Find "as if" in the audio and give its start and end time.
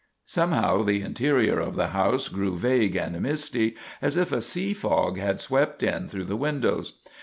4.01-4.31